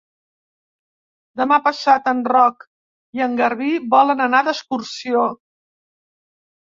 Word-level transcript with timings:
Demà 1.41 1.59
passat 1.67 2.09
en 2.13 2.23
Roc 2.35 2.65
i 3.19 3.25
en 3.29 3.37
Garbí 3.43 3.71
volen 3.95 4.25
anar 4.29 4.43
d'excursió. 4.49 5.27